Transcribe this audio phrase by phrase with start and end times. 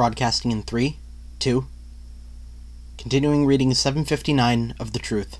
[0.00, 0.96] Broadcasting in 3,
[1.40, 1.66] 2.
[2.96, 5.36] Continuing reading 759 of The Truth.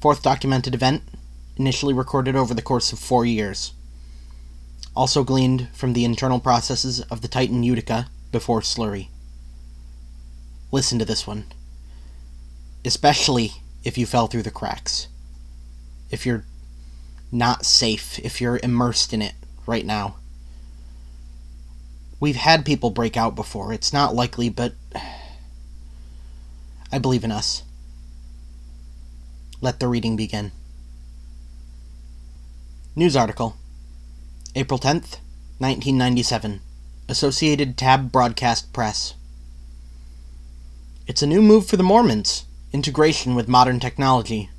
[0.00, 1.02] Fourth documented event,
[1.56, 3.72] initially recorded over the course of four years.
[4.94, 9.08] Also gleaned from the internal processes of the Titan Utica before Slurry.
[10.70, 11.46] Listen to this one.
[12.84, 15.08] Especially if you fell through the cracks.
[16.12, 16.44] If you're
[17.32, 19.34] not safe, if you're immersed in it
[19.66, 20.14] right now.
[22.20, 23.72] We've had people break out before.
[23.72, 24.74] It's not likely, but
[26.90, 27.62] I believe in us.
[29.60, 30.52] Let the reading begin.
[32.96, 33.56] News article
[34.54, 35.18] April 10th,
[35.58, 36.60] 1997.
[37.08, 39.14] Associated Tab Broadcast Press.
[41.06, 44.50] It's a new move for the Mormons integration with modern technology.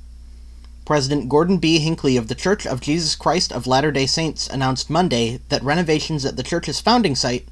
[0.90, 1.78] President Gordon B.
[1.78, 6.24] Hinckley of the Church of Jesus Christ of Latter day Saints announced Monday that renovations
[6.24, 7.46] at the church's founding site,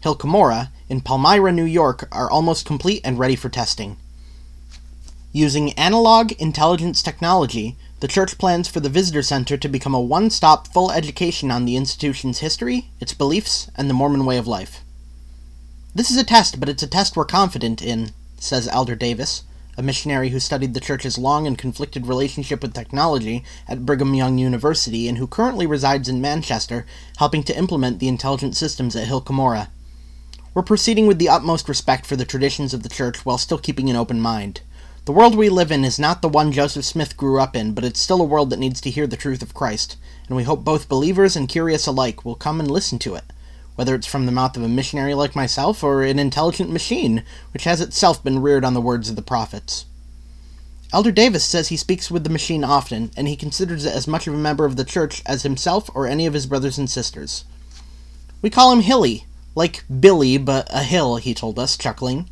[0.00, 3.96] Hill Cumorah, in Palmyra, New York, are almost complete and ready for testing.
[5.30, 10.28] Using analog intelligence technology, the church plans for the Visitor Center to become a one
[10.28, 14.82] stop full education on the institution's history, its beliefs, and the Mormon way of life.
[15.94, 19.44] This is a test, but it's a test we're confident in, says Elder Davis,
[19.80, 24.36] a missionary who studied the church's long and conflicted relationship with technology at Brigham Young
[24.36, 26.84] University and who currently resides in Manchester,
[27.16, 29.68] helping to implement the intelligent systems at Hill Cumorah.
[30.52, 33.88] We're proceeding with the utmost respect for the traditions of the church while still keeping
[33.88, 34.60] an open mind.
[35.06, 37.84] The world we live in is not the one Joseph Smith grew up in, but
[37.84, 39.96] it's still a world that needs to hear the truth of Christ,
[40.28, 43.24] and we hope both believers and curious alike will come and listen to it
[43.80, 47.64] whether it's from the mouth of a missionary like myself or an intelligent machine, which
[47.64, 49.86] has itself been reared on the words of the prophets.
[50.92, 54.26] Elder Davis says he speaks with the machine often, and he considers it as much
[54.26, 57.46] of a member of the church as himself or any of his brothers and sisters.
[58.42, 62.28] We call him Hilly, like Billy, but a hill, he told us, chuckling.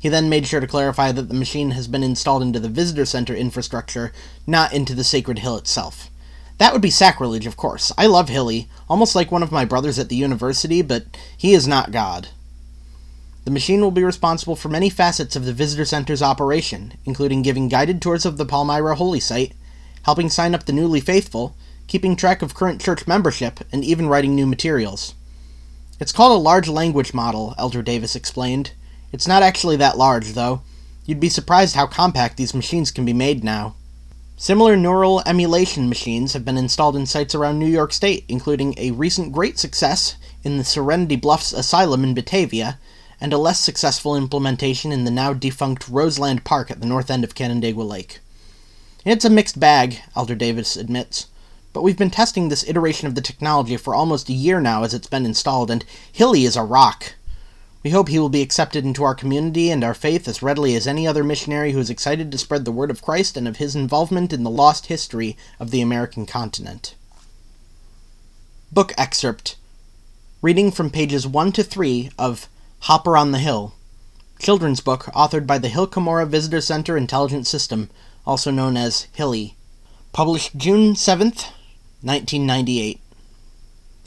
[0.00, 3.06] He then made sure to clarify that the machine has been installed into the visitor
[3.06, 4.12] center infrastructure,
[4.48, 6.10] not into the sacred hill itself.
[6.58, 7.92] That would be sacrilege, of course.
[7.96, 11.04] I love Hilly, almost like one of my brothers at the university, but
[11.36, 12.28] he is not God.
[13.44, 17.68] The machine will be responsible for many facets of the Visitor Center's operation, including giving
[17.68, 19.54] guided tours of the Palmyra Holy Site,
[20.02, 24.34] helping sign up the newly faithful, keeping track of current church membership, and even writing
[24.34, 25.14] new materials.
[26.00, 28.72] It's called a large language model, Elder Davis explained.
[29.12, 30.62] It's not actually that large, though.
[31.06, 33.76] You'd be surprised how compact these machines can be made now.
[34.40, 38.92] Similar neural emulation machines have been installed in sites around New York State, including a
[38.92, 42.78] recent great success in the Serenity Bluffs Asylum in Batavia,
[43.20, 47.24] and a less successful implementation in the now defunct Roseland Park at the north end
[47.24, 48.20] of Canandaigua Lake.
[49.04, 51.26] It's a mixed bag, Elder Davis admits,
[51.72, 54.94] but we've been testing this iteration of the technology for almost a year now as
[54.94, 57.14] it's been installed, and Hilly is a rock.
[57.82, 60.86] We hope he will be accepted into our community and our faith as readily as
[60.86, 63.76] any other missionary who is excited to spread the word of Christ and of his
[63.76, 66.96] involvement in the lost history of the American continent.
[68.72, 69.56] Book excerpt
[70.42, 72.48] Reading from pages 1 to 3 of
[72.80, 73.74] Hopper on the Hill,
[74.38, 77.90] children's book authored by the Hill Cumorah Visitor Center Intelligence System,
[78.26, 79.56] also known as Hilly.
[80.12, 81.52] Published June 7th,
[82.02, 83.00] 1998.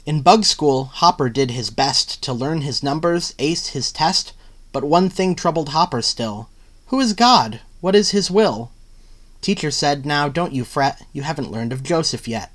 [0.04, 4.32] In bug school, Hopper did his best to learn his numbers, ace his test,
[4.72, 6.48] but one thing troubled Hopper still.
[6.86, 7.60] Who is God?
[7.80, 8.72] What is his will?
[9.40, 12.50] Teacher said, Now don't you fret, you haven't learned of Joseph yet.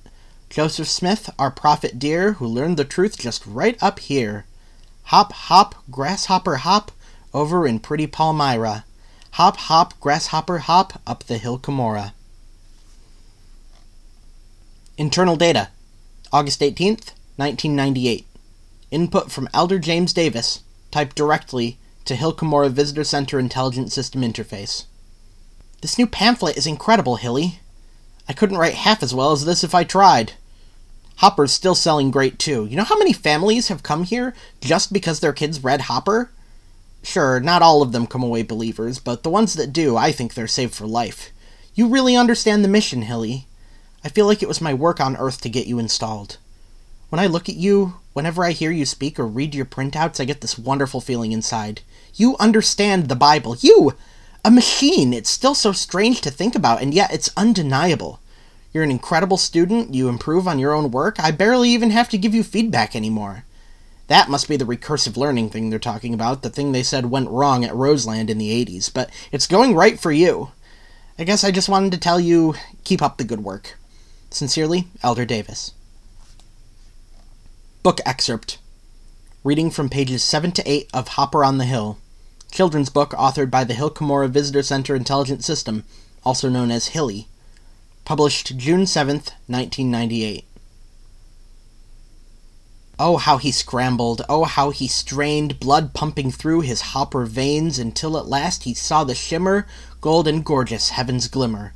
[0.50, 4.46] Joseph Smith, our prophet dear, who learned the truth just right up here.
[5.04, 6.92] Hop, hop, grasshopper hop,
[7.34, 8.84] over in pretty Palmyra.
[9.32, 12.12] Hop, hop, grasshopper hop, up the hill Cumorah.
[14.98, 15.70] Internal data
[16.34, 18.28] August 18th, 1998.
[18.92, 20.62] Input from Elder James Davis,
[20.92, 22.32] typed directly to Hill
[22.70, 24.86] Visitor Center Intelligent System Interface.
[25.82, 27.60] This new pamphlet is incredible, Hilly.
[28.28, 30.34] I couldn't write half as well as this if I tried.
[31.18, 32.66] Hopper's still selling great too.
[32.66, 36.32] You know how many families have come here just because their kids read Hopper?
[37.04, 40.34] Sure, not all of them come away believers, but the ones that do, I think
[40.34, 41.32] they're saved for life.
[41.74, 43.48] You really understand the mission, Hilly.
[44.04, 46.38] I feel like it was my work on Earth to get you installed.
[47.10, 50.26] When I look at you, whenever I hear you speak or read your printouts, I
[50.26, 51.82] get this wonderful feeling inside.
[52.16, 53.56] You understand the Bible.
[53.62, 53.94] You!
[54.44, 55.14] A machine!
[55.14, 58.20] It's still so strange to think about, and yet it's undeniable.
[58.74, 62.18] You're an incredible student, you improve on your own work, I barely even have to
[62.18, 63.46] give you feedback anymore.
[64.08, 67.30] That must be the recursive learning thing they're talking about, the thing they said went
[67.30, 70.52] wrong at Roseland in the 80s, but it's going right for you.
[71.18, 73.78] I guess I just wanted to tell you keep up the good work.
[74.30, 75.72] Sincerely, Elder Davis.
[77.88, 78.58] Book excerpt
[79.46, 81.98] reading from pages 7 to 8 of Hopper on the Hill,
[82.52, 85.86] children's book authored by the Hill Cumorah Visitor Center Intelligence System,
[86.26, 87.30] also known as Hilly,
[88.04, 90.44] published June 7th, 1998.
[93.00, 98.18] Oh, how he scrambled, oh, how he strained, blood pumping through his hopper veins until
[98.18, 99.66] at last he saw the shimmer,
[100.02, 101.74] gold and gorgeous heaven's glimmer.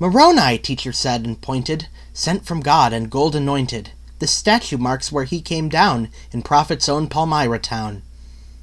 [0.00, 3.92] Moroni, teacher said and pointed, sent from God and gold anointed.
[4.18, 8.02] The statue marks where he came down in prophet's own Palmyra town.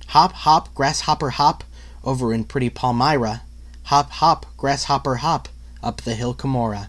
[0.07, 1.63] Hop, hop, grasshopper, hop,
[2.03, 3.43] over in pretty Palmyra.
[3.83, 5.49] Hop, hop, grasshopper, hop,
[5.83, 6.87] up the hill Cumorah.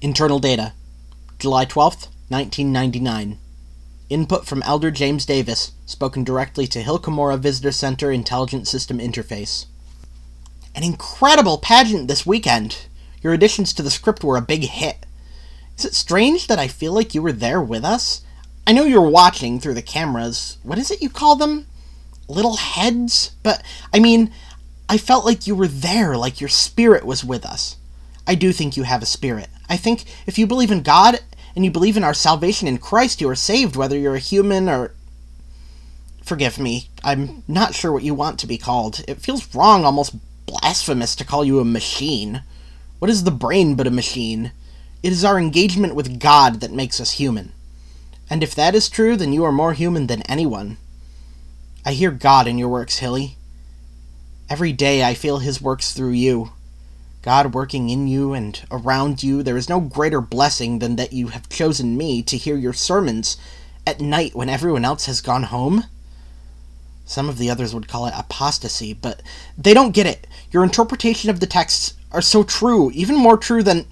[0.00, 0.72] Internal data
[1.38, 3.38] July 12th, 1999.
[4.10, 9.66] Input from Elder James Davis, spoken directly to Hill Cumorah Visitor Center Intelligence System Interface.
[10.74, 12.86] An incredible pageant this weekend!
[13.22, 15.04] Your additions to the script were a big hit.
[15.78, 18.22] Is it strange that I feel like you were there with us?
[18.66, 20.58] I know you're watching through the cameras.
[20.64, 21.66] What is it you call them?
[22.26, 23.36] Little heads?
[23.44, 23.62] But,
[23.94, 24.32] I mean,
[24.88, 27.76] I felt like you were there, like your spirit was with us.
[28.26, 29.48] I do think you have a spirit.
[29.68, 31.20] I think if you believe in God
[31.54, 34.68] and you believe in our salvation in Christ, you are saved, whether you're a human
[34.68, 34.94] or.
[36.24, 39.02] Forgive me, I'm not sure what you want to be called.
[39.08, 42.42] It feels wrong, almost blasphemous, to call you a machine.
[42.98, 44.52] What is the brain but a machine?
[45.02, 47.52] It is our engagement with God that makes us human.
[48.28, 50.76] And if that is true, then you are more human than anyone.
[51.86, 53.36] I hear God in your works, Hilly.
[54.50, 56.50] Every day I feel His works through you.
[57.22, 61.28] God working in you and around you, there is no greater blessing than that you
[61.28, 63.36] have chosen me to hear your sermons
[63.86, 65.84] at night when everyone else has gone home.
[67.04, 69.22] Some of the others would call it apostasy, but
[69.56, 70.26] they don't get it.
[70.50, 73.86] Your interpretation of the texts are so true, even more true than.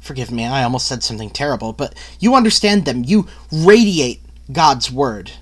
[0.00, 3.04] Forgive me, I almost said something terrible, but you understand them.
[3.04, 5.32] You radiate God's word.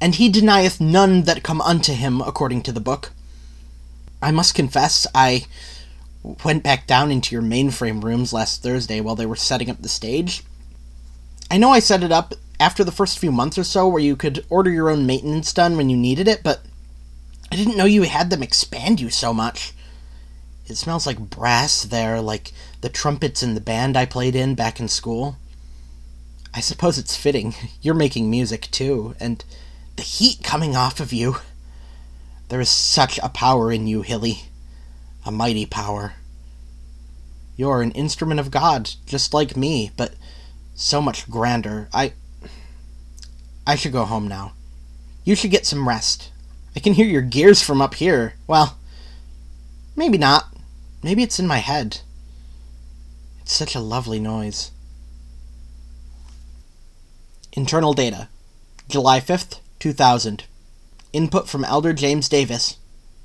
[0.00, 3.10] And he denieth none that come unto him, according to the book.
[4.22, 5.46] I must confess, I
[6.44, 9.88] went back down into your mainframe rooms last Thursday while they were setting up the
[9.88, 10.42] stage.
[11.50, 14.16] I know I set it up after the first few months or so where you
[14.16, 16.60] could order your own maintenance done when you needed it, but
[17.50, 19.72] I didn't know you had them expand you so much.
[20.68, 24.78] It smells like brass there, like the trumpets in the band I played in back
[24.78, 25.36] in school.
[26.54, 27.54] I suppose it's fitting.
[27.82, 29.44] You're making music too, and
[29.96, 31.36] the heat coming off of you.
[32.48, 34.48] There is such a power in you, Hilly
[35.28, 36.14] a mighty power.
[37.54, 40.14] You're an instrument of God, just like me, but
[40.74, 41.88] so much grander.
[41.92, 42.14] I.
[43.66, 44.52] I should go home now.
[45.24, 46.30] You should get some rest.
[46.74, 48.34] I can hear your gears from up here.
[48.46, 48.78] Well,
[49.94, 50.47] maybe not.
[51.02, 52.00] Maybe it's in my head.
[53.40, 54.72] It's such a lovely noise.
[57.52, 58.28] Internal data
[58.88, 60.44] July 5th, 2000.
[61.12, 62.78] Input from Elder James Davis.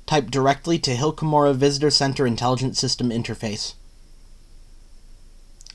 [0.06, 3.74] Type directly to Hill Cumorah Visitor Center Intelligence System interface.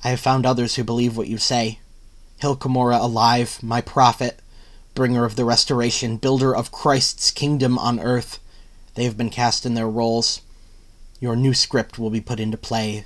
[0.03, 1.79] I have found others who believe what you say.
[2.37, 4.39] Hill Cumorah alive, my prophet,
[4.93, 8.39] bringer of the restoration, builder of Christ's kingdom on earth.
[8.95, 10.41] They have been cast in their roles.
[11.19, 13.03] Your new script will be put into play.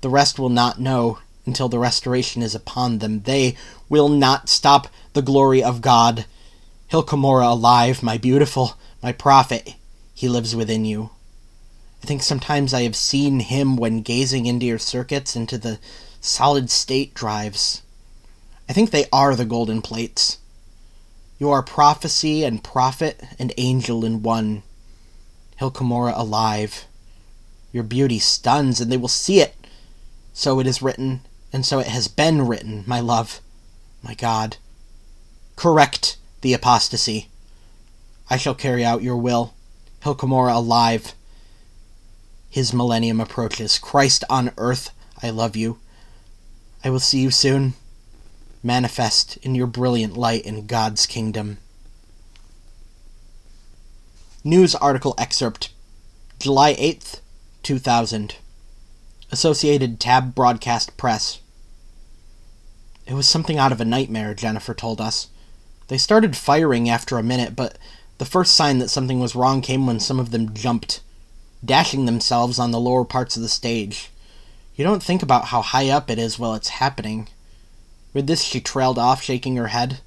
[0.00, 3.22] The rest will not know until the restoration is upon them.
[3.22, 3.56] They
[3.88, 6.26] will not stop the glory of God.
[6.88, 9.74] Hill Cumorah alive, my beautiful, my prophet.
[10.14, 11.10] He lives within you.
[12.02, 15.78] I think sometimes I have seen him when gazing into your circuits, into the
[16.20, 17.82] solid state drives.
[18.68, 20.38] I think they are the golden plates.
[21.38, 24.62] You are prophecy and prophet and angel in one.
[25.56, 26.84] Hill Cumorah alive.
[27.74, 29.56] Your beauty stuns, and they will see it.
[30.32, 33.40] So it is written, and so it has been written, my love,
[34.00, 34.58] my God.
[35.56, 37.30] Correct the apostasy.
[38.30, 39.54] I shall carry out your will.
[40.04, 41.14] Hill Cumorah alive.
[42.48, 43.80] His millennium approaches.
[43.80, 44.90] Christ on earth,
[45.20, 45.80] I love you.
[46.84, 47.74] I will see you soon.
[48.62, 51.58] Manifest in your brilliant light in God's kingdom.
[54.44, 55.72] News article excerpt
[56.38, 57.18] July 8th,
[57.64, 58.36] 2000.
[59.32, 61.40] Associated Tab Broadcast Press.
[63.06, 65.28] It was something out of a nightmare, Jennifer told us.
[65.88, 67.78] They started firing after a minute, but
[68.18, 71.00] the first sign that something was wrong came when some of them jumped,
[71.64, 74.10] dashing themselves on the lower parts of the stage.
[74.76, 77.28] You don't think about how high up it is while it's happening.
[78.12, 80.00] With this, she trailed off, shaking her head.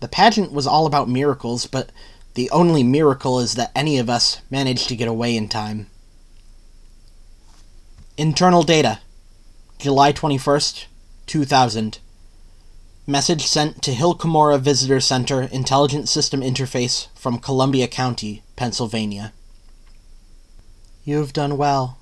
[0.00, 1.90] The pageant was all about miracles, but
[2.34, 5.86] the only miracle is that any of us managed to get away in time.
[8.18, 9.00] Internal data
[9.78, 10.84] July 21st,
[11.24, 11.98] 2000.
[13.06, 19.32] Message sent to Hill Cumorah Visitor Center Intelligent System Interface from Columbia County, Pennsylvania.
[21.04, 21.96] You have done well.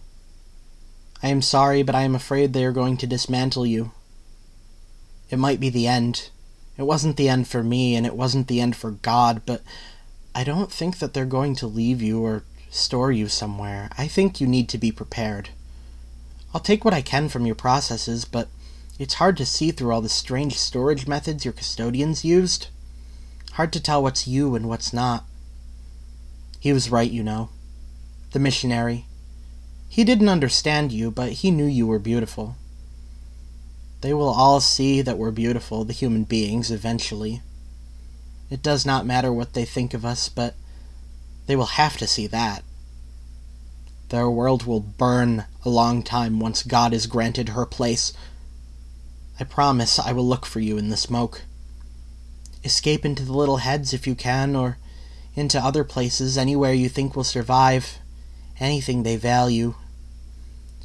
[1.22, 3.92] I am sorry, but I am afraid they are going to dismantle you.
[5.30, 6.30] It might be the end.
[6.76, 9.62] It wasn't the end for me, and it wasn't the end for God, but
[10.34, 13.90] I don't think that they're going to leave you or store you somewhere.
[13.96, 15.50] I think you need to be prepared.
[16.52, 18.48] I'll take what I can from your processes, but
[18.98, 22.68] it's hard to see through all the strange storage methods your custodians used.
[23.52, 25.24] Hard to tell what's you and what's not.
[26.58, 27.50] He was right, you know.
[28.32, 29.06] The missionary.
[29.88, 32.56] He didn't understand you, but he knew you were beautiful.
[34.02, 37.42] They will all see that we're beautiful, the human beings, eventually.
[38.50, 40.54] It does not matter what they think of us, but
[41.46, 42.62] they will have to see that.
[44.10, 48.12] Their world will burn a long time once God is granted her place
[49.40, 51.42] I promise I will look for you in the smoke.
[52.62, 54.76] Escape into the little heads if you can, or
[55.34, 58.00] into other places, anywhere you think will survive,
[58.60, 59.76] anything they value.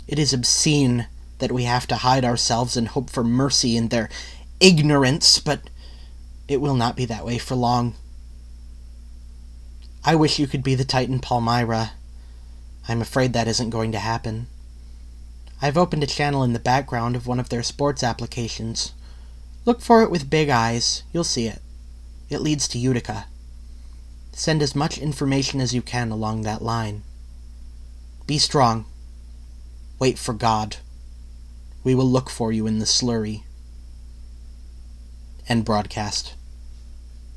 [0.08, 1.08] It is obscene
[1.40, 4.10] that we have to hide ourselves and hope for mercy in their
[4.62, 5.70] ignorance, but
[6.48, 7.96] it will not be that way for long.
[10.06, 11.92] I wish you could be the Titan Palmyra.
[12.88, 14.48] I'm afraid that isn't going to happen.
[15.62, 18.94] I've opened a channel in the background of one of their sports applications.
[19.66, 21.62] Look for it with big eyes, you'll see it.
[22.30, 23.26] It leads to Utica.
[24.32, 27.04] Send as much information as you can along that line.
[28.28, 28.86] Be strong.
[29.98, 30.78] Wait for God.
[31.84, 33.44] We will look for you in the slurry.
[35.48, 36.34] End broadcast.